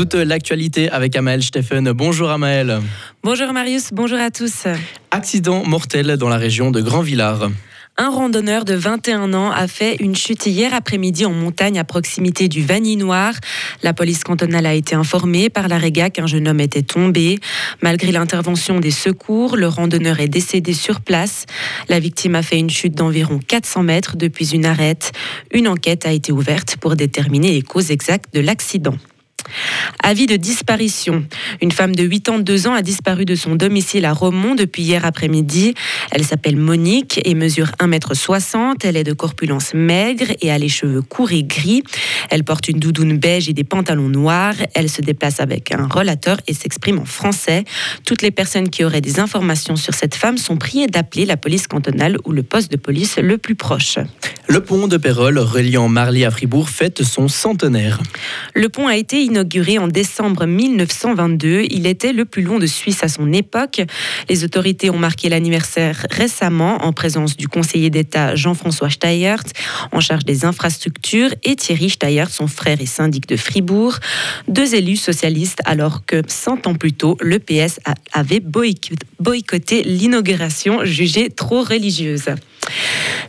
[0.00, 1.92] Toute l'actualité avec Amael Steffen.
[1.92, 2.80] Bonjour Amael.
[3.22, 4.64] Bonjour Marius, bonjour à tous.
[5.10, 7.50] Accident mortel dans la région de Grand Villard.
[7.98, 12.48] Un randonneur de 21 ans a fait une chute hier après-midi en montagne à proximité
[12.48, 13.34] du Vanille-Noir.
[13.82, 17.38] La police cantonale a été informée par la réga qu'un jeune homme était tombé.
[17.82, 21.44] Malgré l'intervention des secours, le randonneur est décédé sur place.
[21.90, 25.12] La victime a fait une chute d'environ 400 mètres depuis une arête.
[25.52, 28.96] Une enquête a été ouverte pour déterminer les causes exactes de l'accident.
[30.02, 31.24] Avis de disparition.
[31.60, 35.74] Une femme de 82 ans a disparu de son domicile à Romont depuis hier après-midi.
[36.10, 38.76] Elle s'appelle Monique et mesure 1m60.
[38.84, 41.82] Elle est de corpulence maigre et a les cheveux courts et gris.
[42.30, 44.54] Elle porte une doudoune beige et des pantalons noirs.
[44.74, 47.64] Elle se déplace avec un rollateur et s'exprime en français.
[48.04, 51.66] Toutes les personnes qui auraient des informations sur cette femme sont priées d'appeler la police
[51.66, 53.98] cantonale ou le poste de police le plus proche.
[54.48, 58.00] Le pont de Pérol reliant Marly à Fribourg fête son centenaire.
[58.54, 61.66] Le pont a été inauguré en décembre 1922.
[61.70, 63.80] Il était le plus long de Suisse à son époque.
[64.28, 69.44] Les autorités ont marqué l'anniversaire récemment en présence du conseiller d'État Jean-François Steyert
[69.92, 73.98] en charge des infrastructures et Thierry Steyert, son frère et syndic de Fribourg,
[74.48, 77.78] deux élus socialistes alors que 100 ans plus tôt, le PS
[78.12, 82.30] avait boycotté l'inauguration jugée trop religieuse.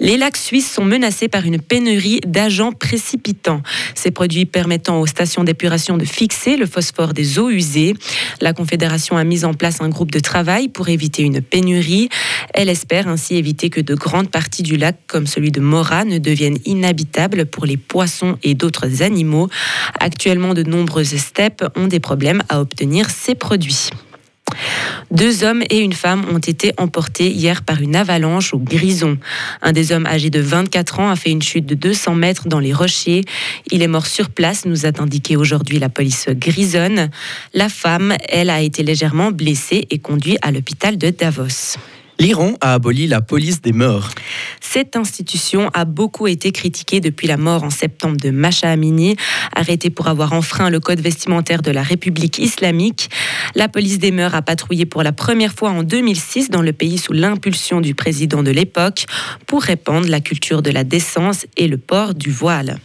[0.00, 3.62] Les lacs suisses sont menacés par une pénurie d'agents précipitants.
[3.94, 7.94] Ces produits permettant aux stations d'épuration de fixer le phosphore des eaux usées.
[8.40, 12.08] La Confédération a mis en place un groupe de travail pour éviter une pénurie.
[12.54, 16.18] Elle espère ainsi éviter que de grandes parties du lac, comme celui de Mora, ne
[16.18, 19.48] deviennent inhabitables pour les poissons et d'autres animaux.
[20.00, 23.90] Actuellement, de nombreuses steppes ont des problèmes à obtenir ces produits.
[25.10, 29.18] Deux hommes et une femme ont été emportés hier par une avalanche au Grison.
[29.62, 32.58] Un des hommes âgé de 24 ans a fait une chute de 200 mètres dans
[32.58, 33.22] les rochers.
[33.70, 37.10] Il est mort sur place, nous a indiqué aujourd'hui la police grisonne.
[37.54, 41.76] La femme, elle, a été légèrement blessée et conduite à l'hôpital de Davos.
[42.18, 44.10] L'Iran a aboli la police des morts.
[44.76, 49.16] Cette institution a beaucoup été critiquée depuis la mort en septembre de Masha Amini,
[49.54, 53.08] arrêtée pour avoir enfreint le code vestimentaire de la République islamique.
[53.54, 56.98] La police des mœurs a patrouillé pour la première fois en 2006 dans le pays
[56.98, 59.06] sous l'impulsion du président de l'époque
[59.46, 62.78] pour répandre la culture de la décence et le port du voile.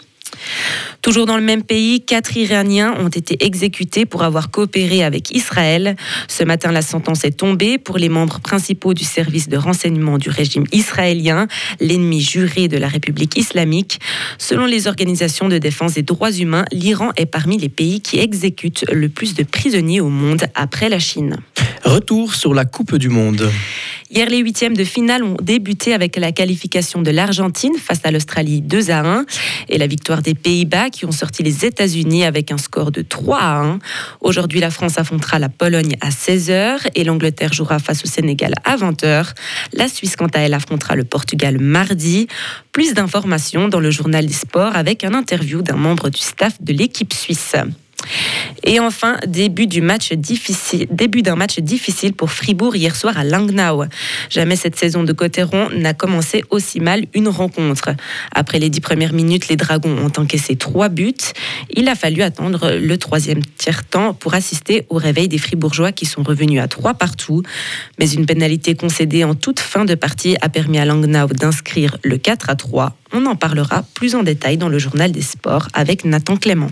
[1.02, 5.96] Toujours dans le même pays, quatre Iraniens ont été exécutés pour avoir coopéré avec Israël.
[6.28, 10.30] Ce matin, la sentence est tombée pour les membres principaux du service de renseignement du
[10.30, 11.48] régime israélien,
[11.80, 14.00] l'ennemi juré de la République islamique.
[14.38, 18.86] Selon les organisations de défense des droits humains, l'Iran est parmi les pays qui exécutent
[18.92, 21.38] le plus de prisonniers au monde après la Chine.
[21.84, 23.50] Retour sur la Coupe du Monde.
[24.10, 28.62] Hier, les huitièmes de finale ont débuté avec la qualification de l'Argentine face à l'Australie
[28.62, 29.26] 2 à 1
[29.70, 33.38] et la victoire des Pays-Bas qui ont sorti les États-Unis avec un score de 3
[33.40, 33.80] à 1.
[34.20, 38.76] Aujourd'hui, la France affrontera la Pologne à 16h et l'Angleterre jouera face au Sénégal à
[38.76, 39.32] 20h.
[39.74, 42.28] La Suisse, quant à elle, affrontera le Portugal mardi.
[42.74, 46.74] Plus d'informations dans le journal des sports avec un interview d'un membre du staff de
[46.74, 47.56] l'équipe suisse.
[48.64, 50.14] Et enfin, début d'un match
[51.60, 53.86] difficile pour Fribourg hier soir à Langnau.
[54.30, 57.90] Jamais cette saison de Cotteron n'a commencé aussi mal une rencontre.
[58.34, 61.14] Après les dix premières minutes, les Dragons ont encaissé trois buts.
[61.74, 66.24] Il a fallu attendre le troisième tiers-temps pour assister au réveil des Fribourgeois qui sont
[66.24, 67.42] revenus à trois partout.
[68.00, 72.18] Mais une pénalité concédée en toute fin de partie a permis à Langnau d'inscrire le
[72.18, 72.96] 4 à 3.
[73.14, 76.72] On en parlera plus en détail dans le journal des sports avec Nathan Clément.